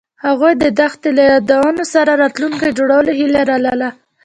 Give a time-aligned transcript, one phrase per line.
[0.25, 3.89] هغوی د دښته له یادونو سره راتلونکی جوړولو هیله لرله.